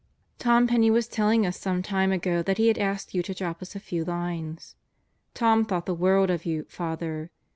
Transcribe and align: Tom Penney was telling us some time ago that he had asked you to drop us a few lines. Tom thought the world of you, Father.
Tom 0.39 0.65
Penney 0.65 0.89
was 0.89 1.07
telling 1.07 1.45
us 1.45 1.59
some 1.59 1.83
time 1.83 2.11
ago 2.11 2.41
that 2.41 2.57
he 2.57 2.69
had 2.69 2.79
asked 2.79 3.13
you 3.13 3.21
to 3.21 3.35
drop 3.35 3.61
us 3.61 3.75
a 3.75 3.79
few 3.79 4.03
lines. 4.03 4.75
Tom 5.35 5.63
thought 5.63 5.85
the 5.85 5.93
world 5.93 6.31
of 6.31 6.43
you, 6.43 6.63
Father. 6.69 7.29